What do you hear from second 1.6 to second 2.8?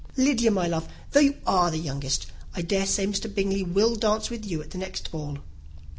the youngest, I